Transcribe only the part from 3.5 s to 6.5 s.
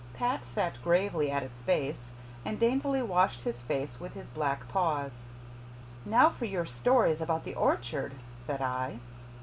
face with his black paws. "Now for